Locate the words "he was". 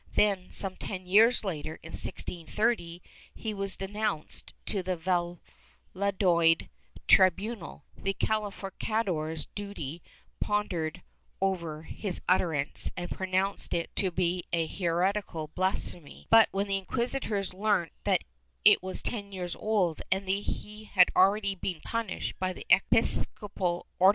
3.35-3.77